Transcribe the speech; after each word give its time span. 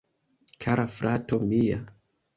Kara 0.65 0.85
frato 0.95 1.41
mia.. 1.53 1.79